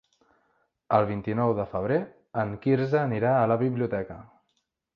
[0.97, 1.99] El vint-i-nou de febrer
[2.45, 4.19] en Quirze anirà a la biblioteca.